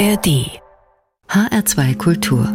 [0.00, 0.62] ARD
[1.28, 2.46] HR2 Kultur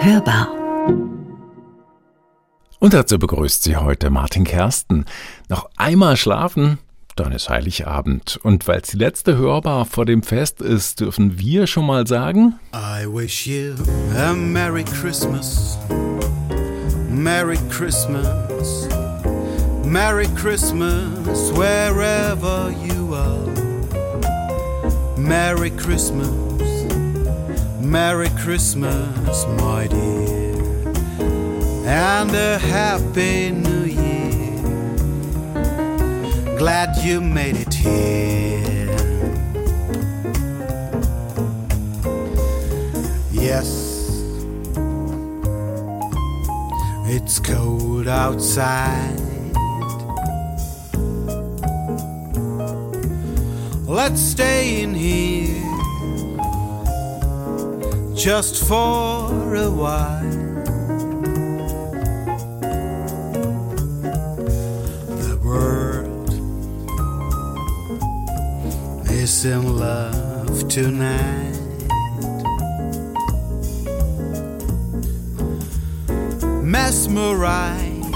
[0.00, 0.48] Hörbar
[2.78, 5.04] Und dazu begrüßt Sie heute Martin Kersten.
[5.50, 6.78] Noch einmal schlafen,
[7.14, 8.40] dann ist Heiligabend.
[8.42, 12.58] Und weil es die letzte Hörbar vor dem Fest ist, dürfen wir schon mal sagen:
[12.72, 13.74] I wish you
[14.16, 15.76] a Merry Christmas.
[17.10, 18.88] Merry Christmas.
[19.90, 23.44] Merry Christmas wherever you are.
[25.18, 26.62] Merry Christmas.
[27.80, 30.92] Merry Christmas, my dear.
[31.88, 34.62] And a Happy New Year.
[36.56, 38.94] Glad you made it here.
[43.32, 43.66] Yes,
[47.06, 49.39] it's cold outside.
[53.90, 55.60] Let's stay in here
[58.14, 60.22] just for a while.
[65.26, 66.30] The world
[69.10, 71.58] is in love tonight.
[76.62, 78.14] Mesmerized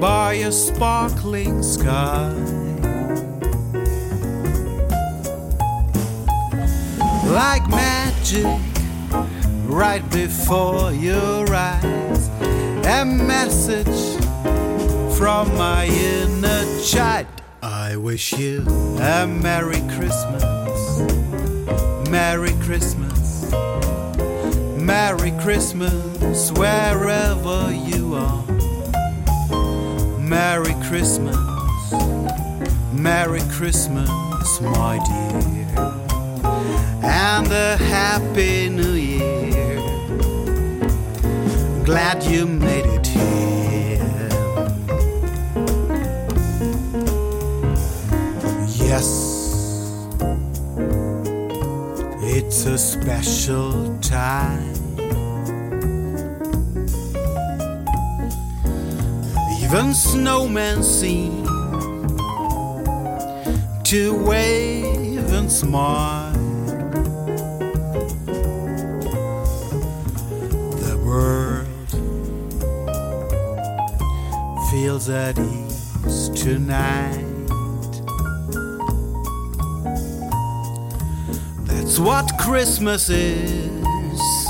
[0.00, 2.53] by a sparkling sky.
[7.32, 8.46] Like magic
[9.64, 12.28] right before your eyes.
[12.86, 14.22] A message
[15.16, 17.26] from my inner child.
[17.62, 18.62] I wish you
[19.00, 21.00] a Merry Christmas.
[22.10, 23.50] Merry Christmas.
[24.76, 28.44] Merry Christmas wherever you are.
[30.18, 31.36] Merry Christmas.
[32.92, 34.08] Merry Christmas,
[34.60, 35.63] my dear
[37.04, 39.76] and a happy new year.
[41.84, 44.28] Glad you made it here.
[48.88, 49.08] Yes,
[52.22, 54.72] it's a special time.
[59.62, 61.44] Even snowmen seem
[63.84, 66.23] to wave and smile.
[74.94, 77.24] Feels at ease tonight.
[81.66, 84.46] That's what Christmas is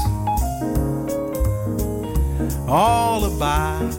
[2.68, 3.96] all about.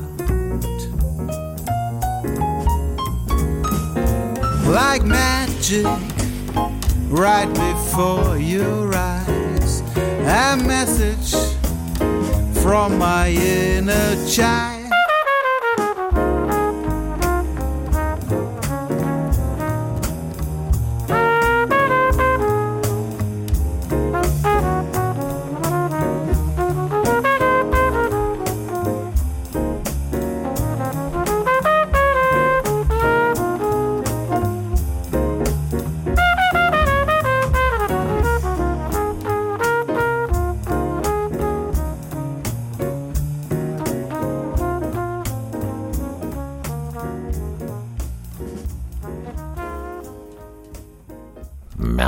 [4.68, 5.86] Like magic,
[7.08, 11.34] right before your eyes, a message
[12.62, 14.75] from my inner child.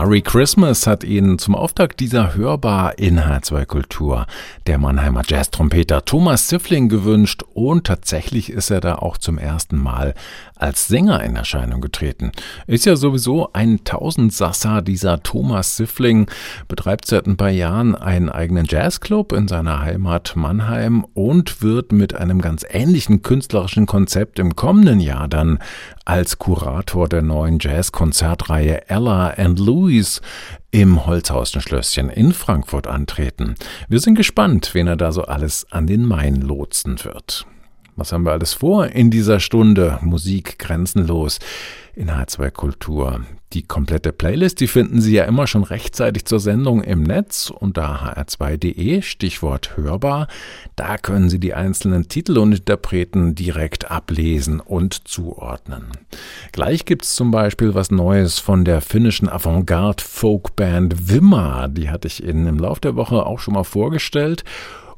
[0.08, 4.26] Merry Christmas hat Ihnen zum Auftakt dieser Hörbar in H2 Kultur
[4.66, 10.14] der Mannheimer Jazz-Trompeter Thomas Siffling gewünscht und tatsächlich ist er da auch zum ersten Mal
[10.56, 12.32] als Sänger in Erscheinung getreten.
[12.68, 16.28] Ist ja sowieso ein Tausendsasser, dieser Thomas Siffling,
[16.70, 22.16] betreibt seit ein paar Jahren einen eigenen Jazzclub in seiner Heimat Mannheim und wird mit
[22.16, 25.60] einem ganz ähnlichen künstlerischen Konzept im kommenden Jahr dann
[26.06, 29.97] als Kurator der neuen Jazz-Konzertreihe Ella and Louis
[30.72, 33.56] im Holzhausen-Schlösschen in Frankfurt antreten.
[33.88, 37.46] Wir sind gespannt, wen er da so alles an den Main lotsen wird.
[37.96, 39.98] Was haben wir alles vor in dieser Stunde?
[40.02, 41.40] Musik grenzenlos
[41.96, 43.22] in H2 Kultur.
[43.54, 48.14] Die komplette Playlist, die finden Sie ja immer schon rechtzeitig zur Sendung im Netz unter
[48.14, 50.28] hr2.de, Stichwort hörbar.
[50.76, 55.86] Da können Sie die einzelnen Titel und Interpreten direkt ablesen und zuordnen.
[56.52, 61.70] Gleich gibt's zum Beispiel was Neues von der finnischen Avantgarde-Folkband Wimmer.
[61.70, 64.44] Die hatte ich Ihnen im Laufe der Woche auch schon mal vorgestellt.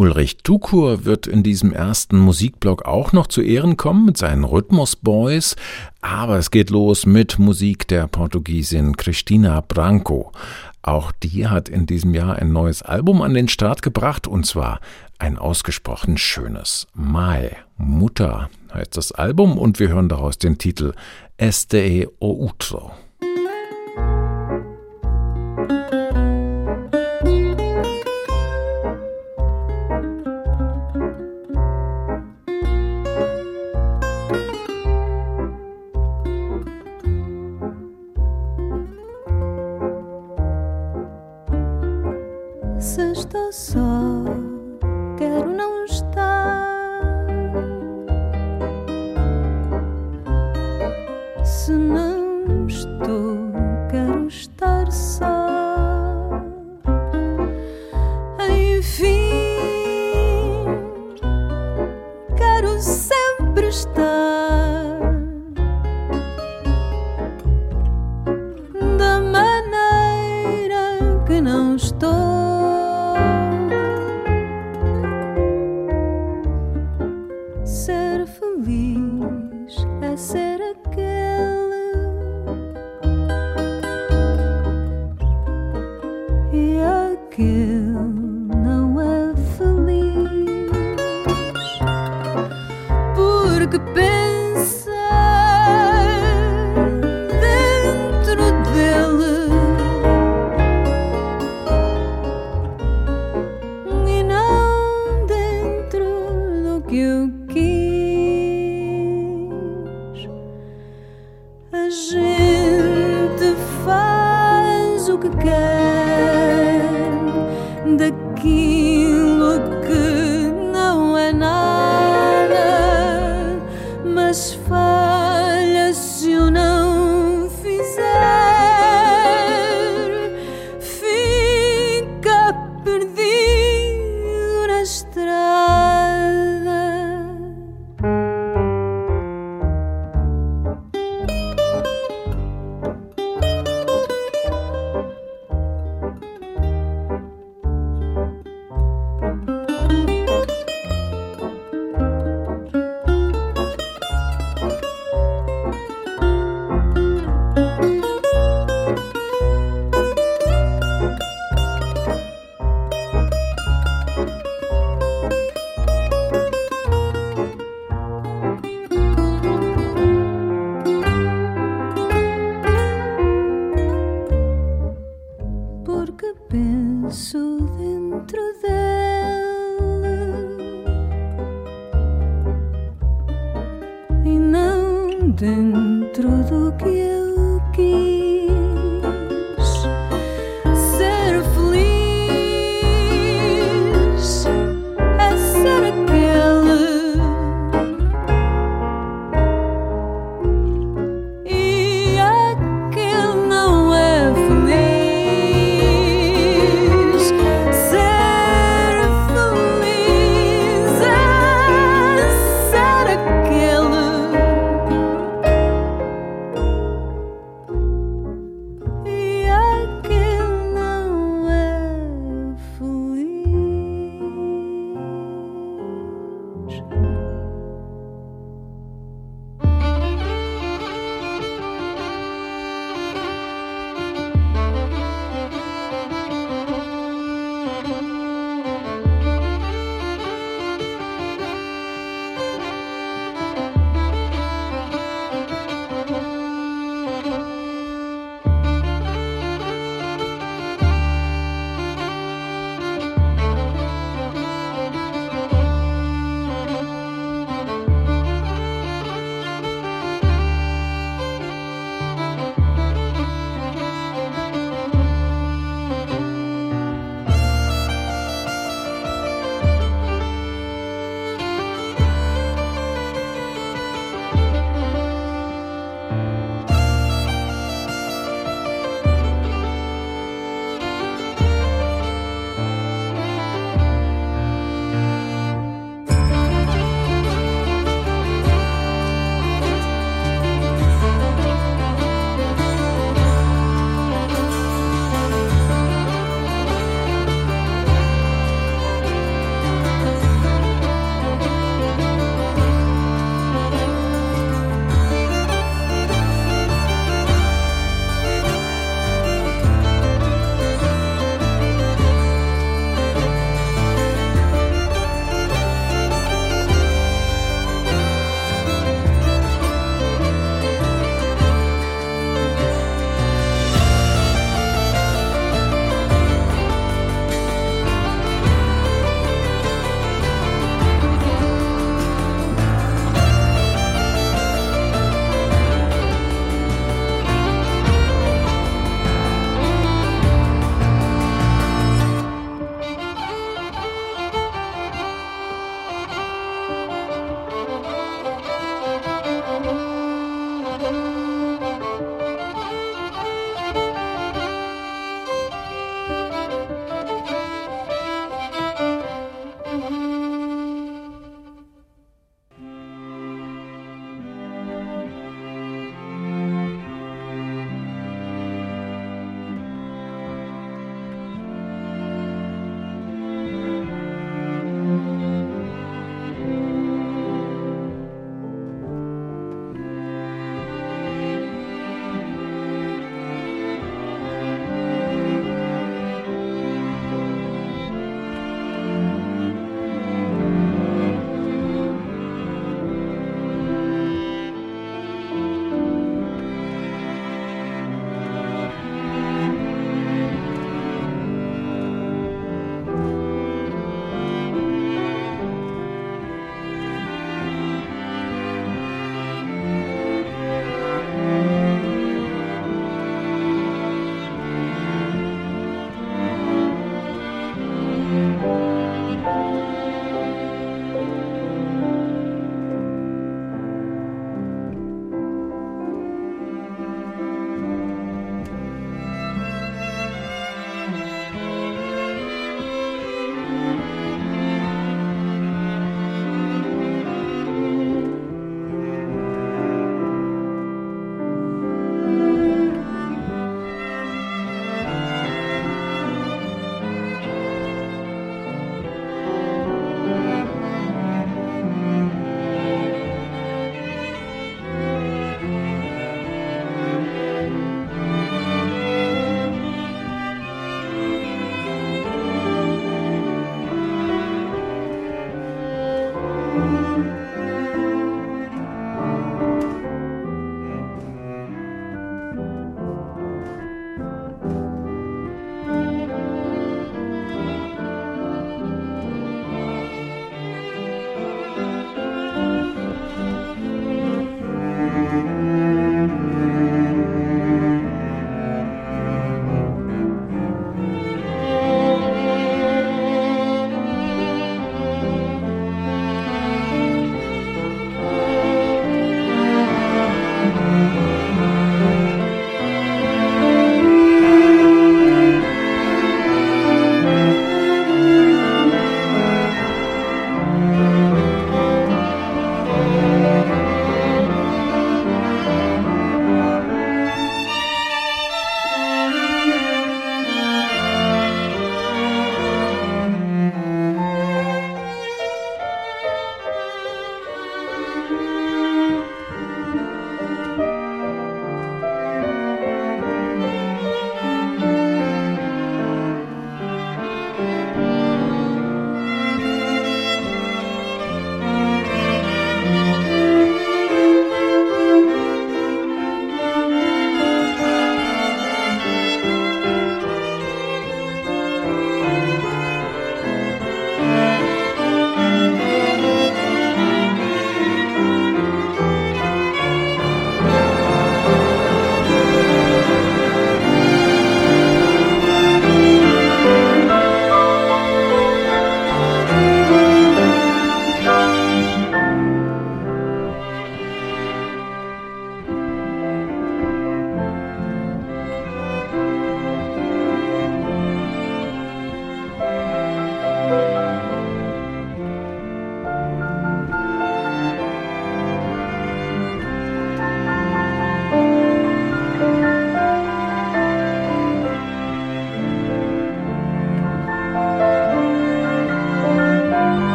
[0.00, 4.96] Ulrich Tukur wird in diesem ersten Musikblock auch noch zu Ehren kommen mit seinen Rhythmus
[4.96, 5.56] Boys,
[6.00, 10.32] aber es geht los mit Musik der Portugiesin Cristina Branco.
[10.80, 14.80] Auch die hat in diesem Jahr ein neues Album an den Start gebracht und zwar
[15.18, 16.86] ein ausgesprochen schönes.
[16.94, 20.94] Mai, Mutter heißt das Album und wir hören daraus den Titel
[21.36, 22.92] Este o Outro.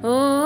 [0.00, 0.37] Oh.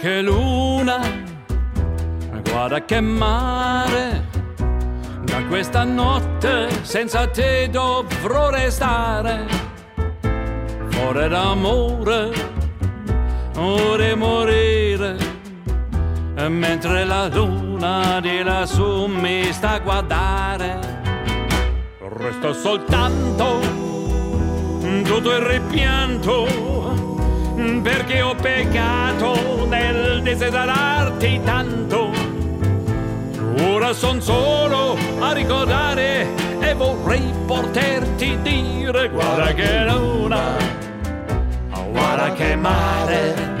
[0.00, 0.98] Che luna,
[2.50, 4.28] guarda che mare,
[5.24, 9.44] da questa notte senza te dovrò restare.
[10.88, 12.30] Fuori d'amore,
[13.56, 15.16] ora morire,
[16.48, 20.78] mentre la luna di lassù mi sta a guardare.
[21.98, 23.60] Resta soltanto
[25.04, 26.70] tutto il ripianto
[27.82, 29.66] perché ho peccato
[30.34, 32.12] desiderarti tanto.
[33.62, 36.26] Ora son solo a ricordare
[36.60, 40.56] e vorrei poterti dire guarda che luna,
[41.90, 43.59] guarda che mare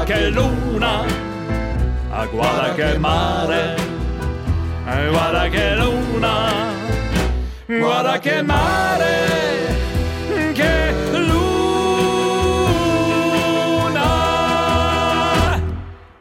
[0.00, 1.04] guarda che luna,
[2.30, 3.76] guarda che mare,
[5.10, 6.52] guarda che luna,
[7.66, 9.40] guarda che mare.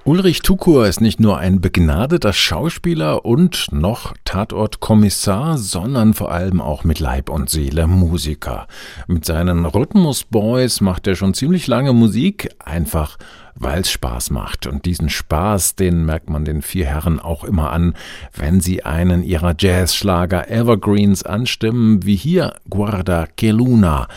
[0.10, 6.84] Ulrich Tukur ist nicht nur ein begnadeter Schauspieler und noch Tatortkommissar, sondern vor allem auch
[6.84, 8.66] mit Leib und Seele Musiker.
[9.06, 13.18] Mit seinen Rhythmusboys macht er schon ziemlich lange Musik, einfach
[13.60, 14.66] weil es Spaß macht.
[14.66, 17.94] Und diesen Spaß, den merkt man den vier Herren auch immer an,
[18.34, 24.08] wenn sie einen ihrer Jazzschlager Evergreens anstimmen, wie hier Guarda che Luna,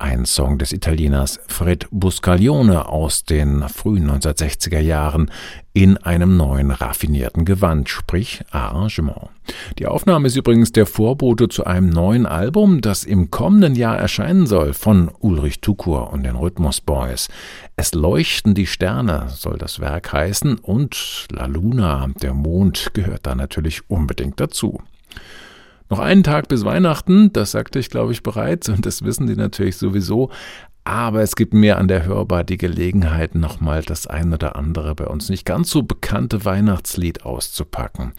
[0.00, 5.30] ein Song des Italieners Fred Buscaglione aus den frühen 1960er Jahren
[5.72, 9.28] in einem neuen raffinierten Gewand, sprich Arrangement.
[9.78, 14.46] Die Aufnahme ist übrigens der Vorbote zu einem neuen Album, das im kommenden Jahr erscheinen
[14.46, 17.28] soll von Ulrich Tukur und den Rhythmus Boys.
[17.76, 23.34] Es leuchten die Sterne, soll das Werk heißen, und La Luna, der Mond, gehört da
[23.34, 24.80] natürlich unbedingt dazu.
[25.90, 29.34] Noch einen Tag bis Weihnachten, das sagte ich, glaube ich, bereits, und das wissen die
[29.34, 30.30] natürlich sowieso.
[30.84, 35.06] Aber es gibt mir an der Hörbar die Gelegenheit, nochmal das ein oder andere bei
[35.06, 38.12] uns nicht ganz so bekannte Weihnachtslied auszupacken.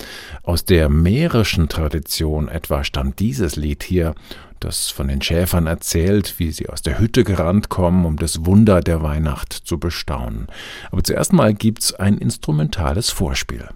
[0.43, 4.15] Aus der mährischen Tradition etwa stammt dieses Lied hier,
[4.59, 8.81] das von den Schäfern erzählt, wie sie aus der Hütte gerannt kommen, um das Wunder
[8.81, 10.47] der Weihnacht zu bestaunen.
[10.91, 13.69] Aber zuerst mal gibt's ein instrumentales Vorspiel.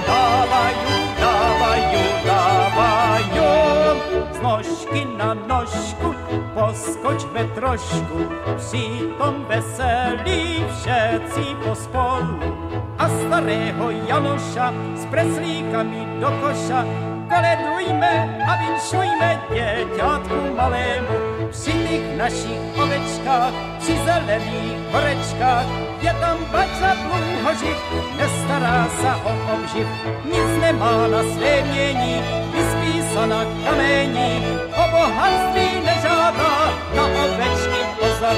[0.08, 3.52] dávajú, dávajú, dávajú.
[4.32, 6.14] Z nožky na nožku
[6.54, 8.20] poskočme trošku,
[8.58, 12.38] přitom veselí všetci pospolu.
[12.98, 16.82] A starého Janoša s preslíkami do koša
[17.38, 18.13] koledujme
[18.50, 21.17] a vinšujme děťátku malému.
[21.52, 25.65] Při těch našich ovečkách, při zelených horečkách,
[26.02, 27.78] je tam bača dlouhoživ,
[28.17, 29.88] nestará se o obživ,
[30.26, 32.21] nic nemá na své mění,
[33.17, 34.45] na kamení,
[34.78, 38.38] o bohatství nežádá, na ovečky pozor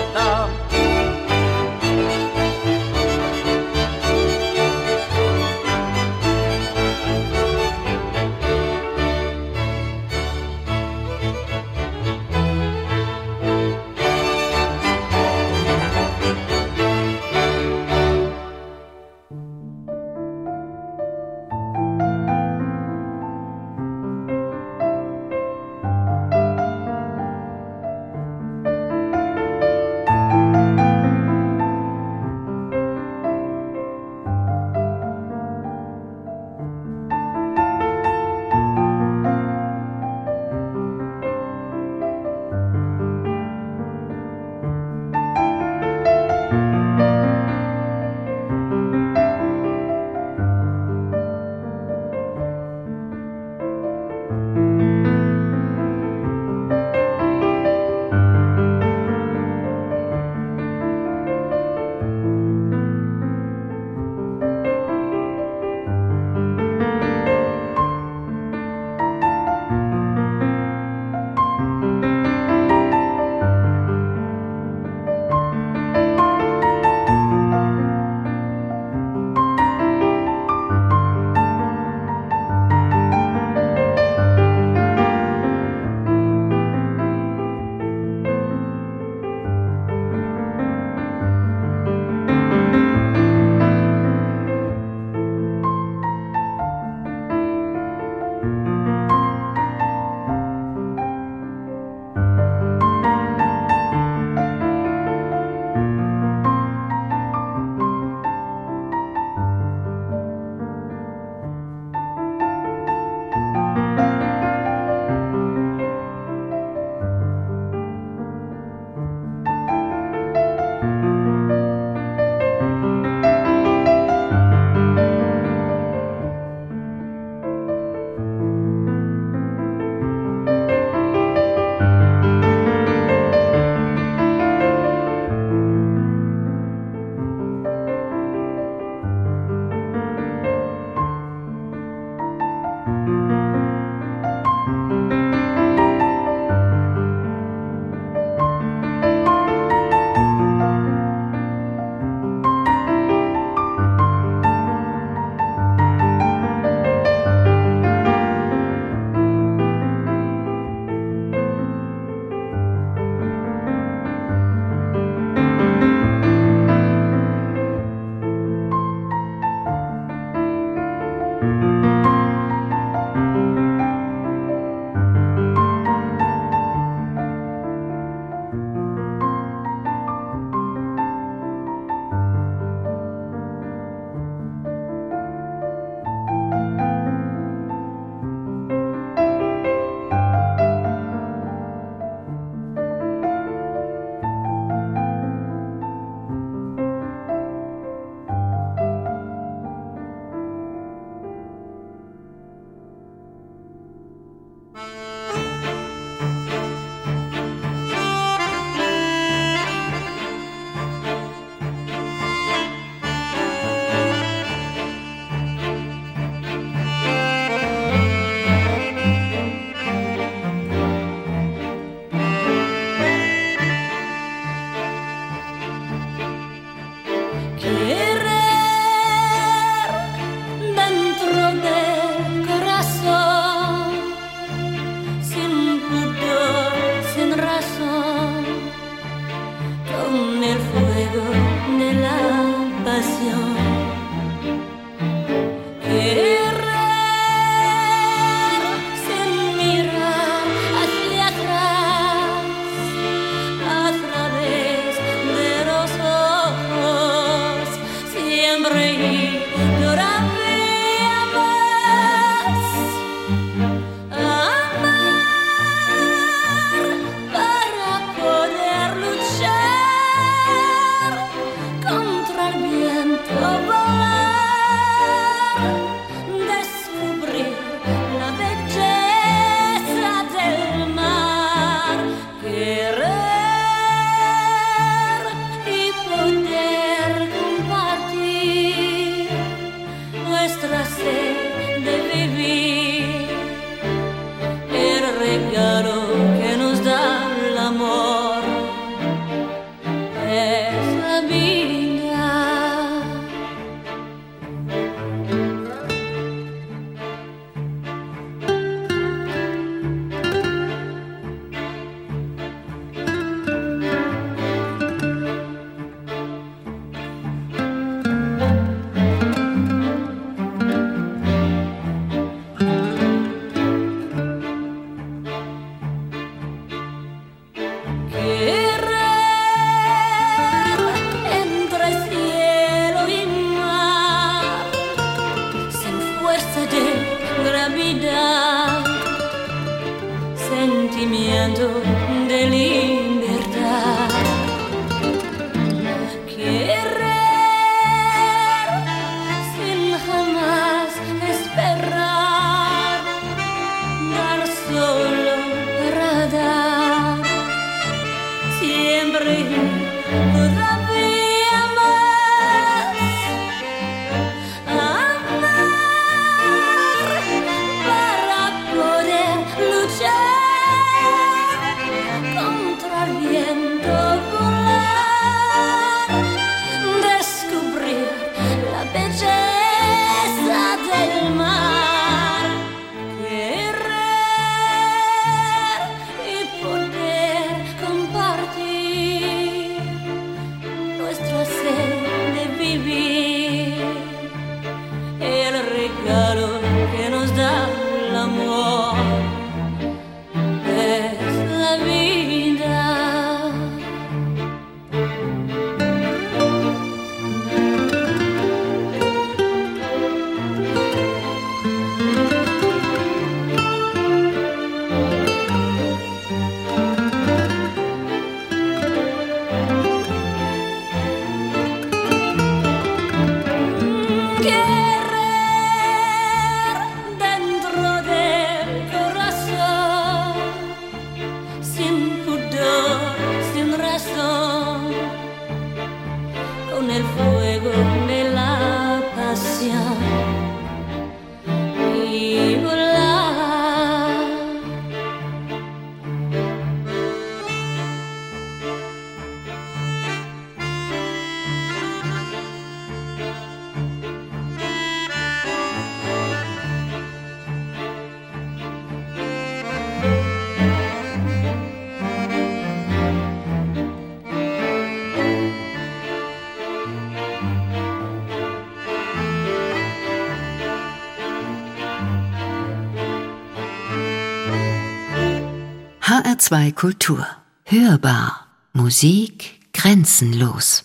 [476.50, 477.26] HR2 Kultur.
[477.66, 478.48] Hörbar.
[478.74, 480.84] Musik grenzenlos.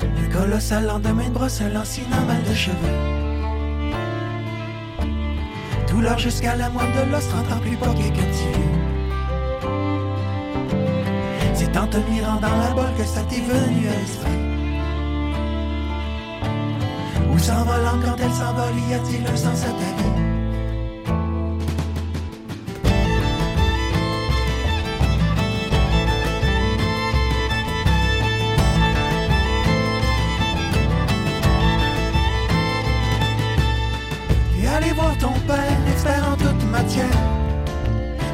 [0.00, 2.76] Un colossal lendemain de brosse, un mal de cheveux.
[5.88, 8.93] Douleur jusqu'à la moelle de l'os, 30 ans plus pas qu'un petit.
[11.76, 14.30] En te mirant dans la que ça t'est venu à l'esprit.
[17.32, 20.14] Où s'envolant quand elle s'envole, y a-t-il un sens à ta vie?
[34.62, 37.18] Et allez voir ton père, expert en toute matière.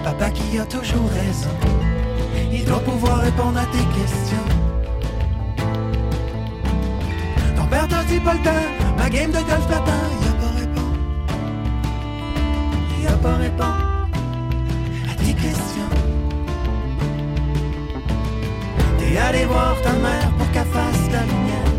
[0.05, 1.80] Papa qui a toujours raison.
[2.71, 4.47] Il doit pouvoir répondre à tes questions.
[7.57, 8.67] Ton père t'a dit pas le temps,
[8.97, 9.91] ma game de golf t'attend.
[10.21, 11.01] Il a pas répondu.
[13.01, 13.73] Il a pas répondu
[15.11, 15.91] à tes questions.
[18.99, 21.73] T'es allé voir ta mère pour qu'elle fasse la lumière.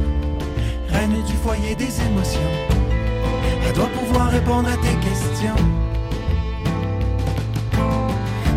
[0.89, 2.51] Reine du foyer des émotions.
[3.65, 5.55] Elle doit pouvoir répondre à tes questions.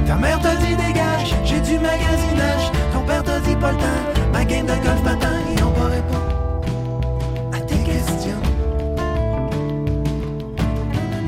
[0.06, 2.70] Ta mère te dit dégage, j'ai du magasinage.
[2.92, 5.86] Ton père te dit pas le temps, ma game de golf matin et on va
[5.86, 6.30] répondre
[7.52, 8.42] à tes questions.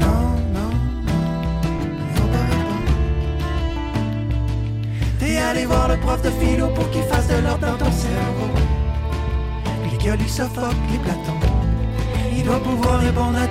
[0.01, 0.21] Non,
[0.55, 0.71] non,
[1.07, 1.11] non,
[2.17, 2.93] on va répondre.
[5.19, 8.51] T'es allé voir le prof de philo pour qu'il fasse de l'ordre dans ton cerveau.
[9.91, 11.41] Les gueules, lui suffoque les platons.
[12.37, 13.46] Il doit pouvoir répondre à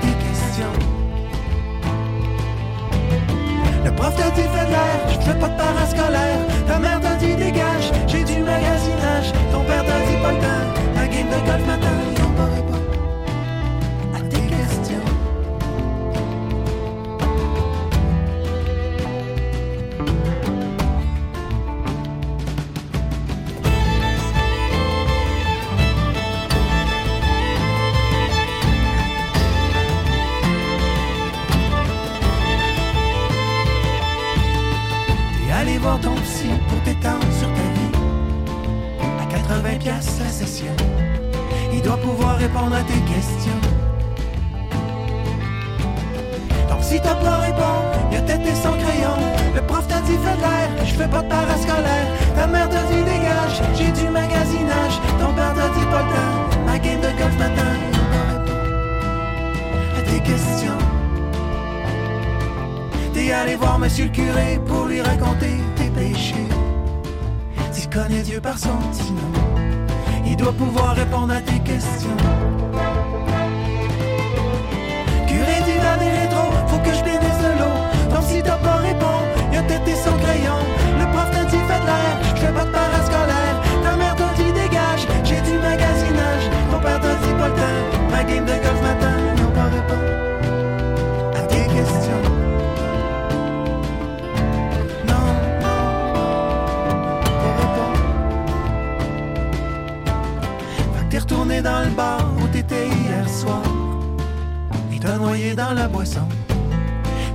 [105.05, 106.27] t'as noyer dans la boisson.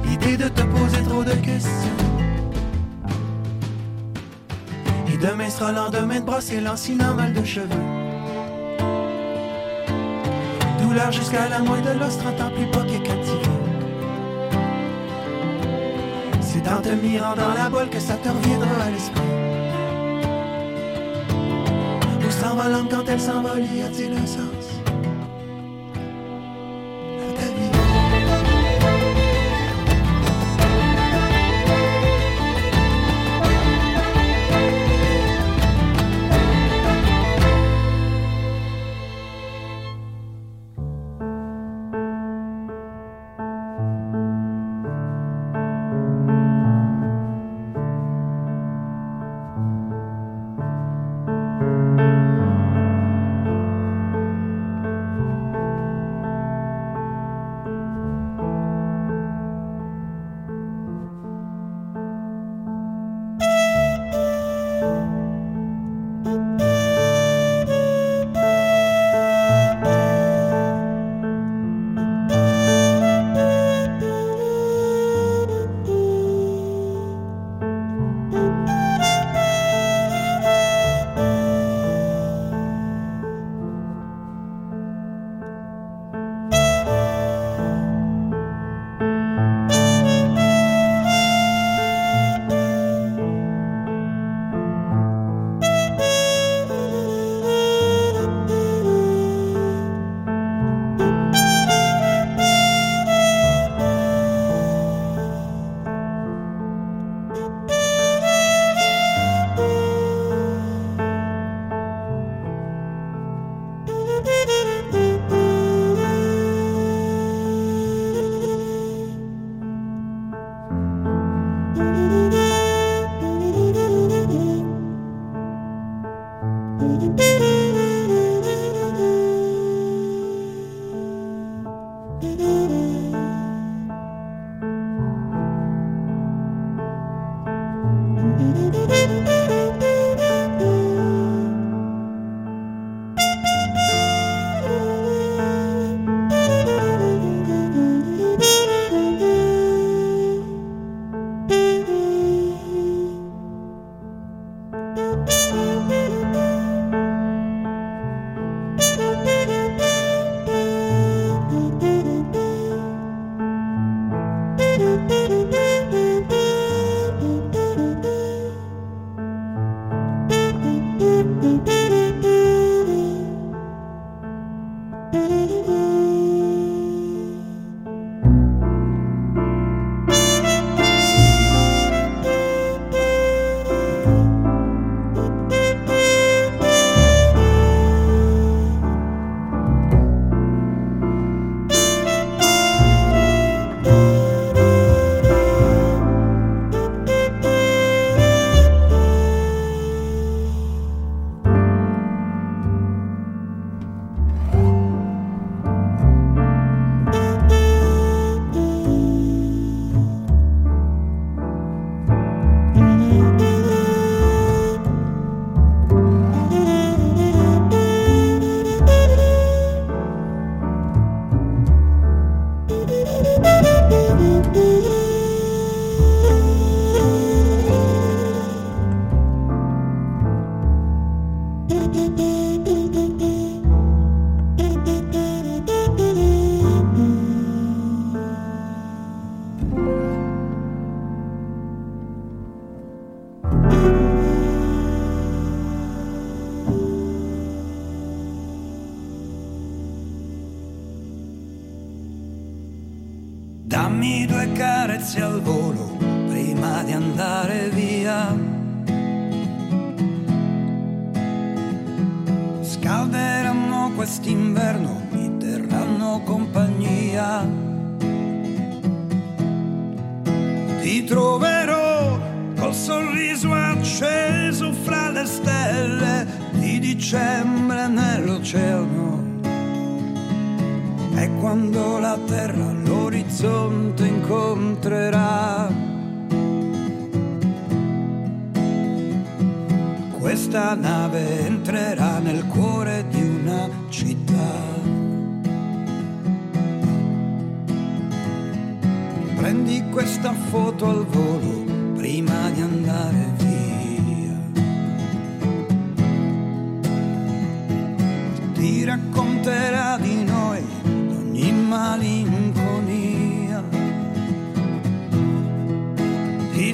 [0.05, 1.99] L'idée de te poser trop de questions.
[5.09, 7.87] Et de demain sera lendemain de brosser l'ancien mal de cheveux.
[10.83, 13.39] Douleur jusqu'à la moelle de l'os, 30 ans plus poqué captivé.
[16.41, 19.21] C'est en te mirant dans la bolle que ça te reviendra à l'esprit.
[22.27, 24.60] Où s'envolant quand elle s'envole, y a-t-il un sens?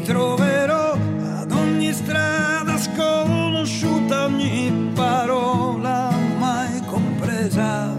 [0.06, 0.92] Troverò
[1.40, 7.92] ad ogni strada sconosciuta, ogni parola mai compresa.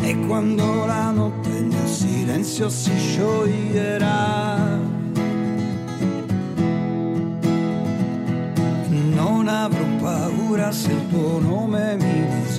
[0.00, 4.78] E quando la notte nel silenzio si scioglierà,
[9.14, 12.55] non avrò paura se il tuo nome mi disegnerà.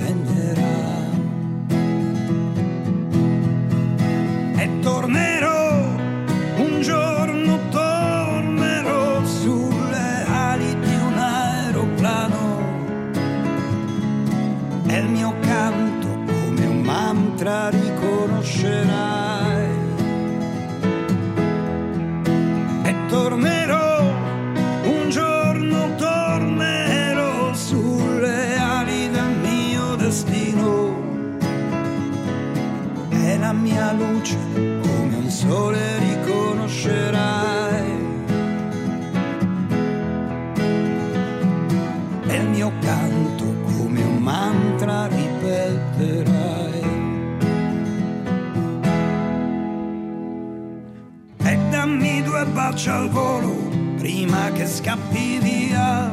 [54.88, 56.09] Scappi via.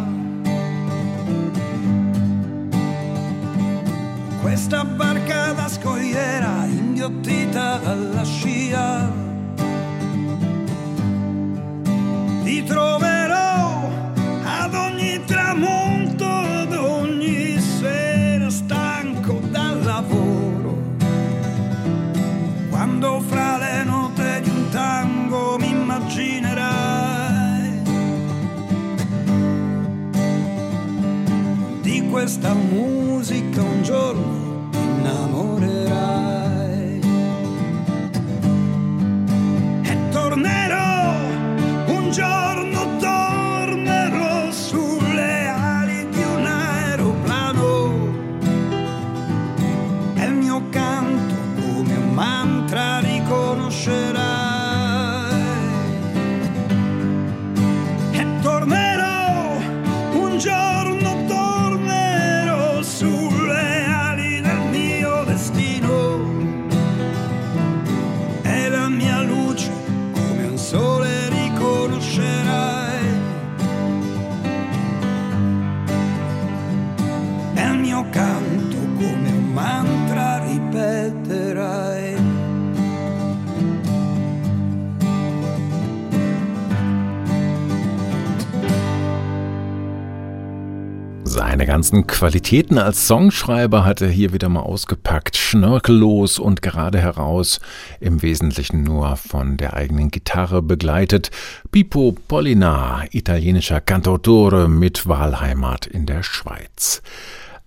[4.43, 9.12] Questa barca da scogliera inghiottita dalla scia.
[12.43, 13.91] Ti troverò
[14.43, 20.83] ad ogni tramonto, ad ogni sera stanco dal lavoro.
[22.70, 26.54] Quando fra le note di un tango mi immaginerai
[32.25, 34.79] questa musica un giorno ti
[91.65, 95.39] Seine ganzen Qualitäten als Songschreiber hat er hier wieder mal ausgepackt.
[95.39, 97.59] Schnörkellos und gerade heraus,
[98.01, 101.31] im Wesentlichen nur von der eigenen Gitarre begleitet.
[101.73, 107.01] Pippo Pollinar, italienischer Cantautore mit Wahlheimat in der Schweiz.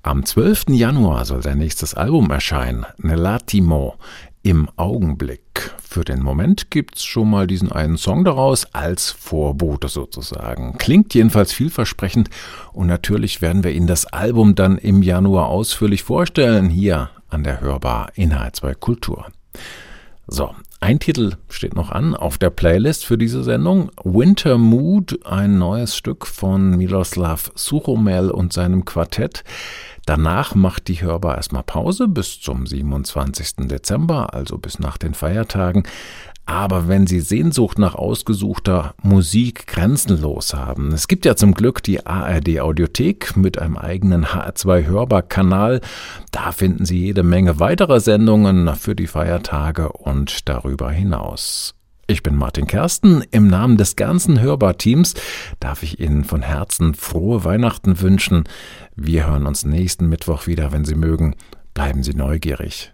[0.04, 0.66] Am 12.
[0.70, 3.96] Januar soll sein nächstes Album erscheinen, Nelatimo,
[4.44, 5.42] im Augenblick.
[5.82, 10.78] Für den Moment gibt's schon mal diesen einen Song daraus als Vorbote sozusagen.
[10.78, 12.30] Klingt jedenfalls vielversprechend
[12.74, 17.62] und natürlich werden wir Ihnen das Album dann im Januar ausführlich vorstellen, hier an der
[17.62, 19.28] Hörbar Inhalt 2 Kultur.
[20.28, 23.92] So, ein Titel steht noch an auf der Playlist für diese Sendung.
[24.04, 29.44] Winter Mood, ein neues Stück von Miroslav Suchomel und seinem Quartett.
[30.08, 33.68] Danach macht die Hörbar erstmal Pause bis zum 27.
[33.68, 35.84] Dezember, also bis nach den Feiertagen.
[36.46, 42.06] Aber wenn Sie Sehnsucht nach ausgesuchter Musik grenzenlos haben, es gibt ja zum Glück die
[42.06, 45.82] ARD Audiothek mit einem eigenen HR2 Hörbar-Kanal.
[46.32, 51.77] Da finden Sie jede Menge weiterer Sendungen für die Feiertage und darüber hinaus.
[52.10, 53.22] Ich bin Martin Kersten.
[53.32, 55.14] Im Namen des ganzen Hörbar-Teams
[55.60, 58.46] darf ich Ihnen von Herzen frohe Weihnachten wünschen.
[58.96, 61.36] Wir hören uns nächsten Mittwoch wieder, wenn Sie mögen.
[61.74, 62.94] Bleiben Sie neugierig.